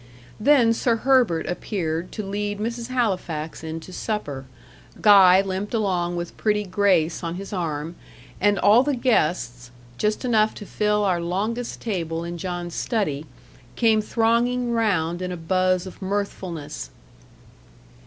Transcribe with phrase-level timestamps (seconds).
[0.39, 2.87] Then Sir Herbert appeared to lead Mrs.
[2.87, 4.45] Halifax in to supper,
[4.99, 7.95] Guy limped along with pretty Grace on his arm,
[8.39, 9.69] and all the guests,
[9.99, 13.27] just enough to fill our longest table in John's study,
[13.75, 16.89] came thronging round in a buzz of mirthfulness.